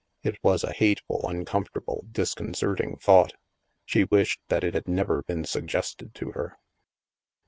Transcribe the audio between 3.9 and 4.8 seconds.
wished that it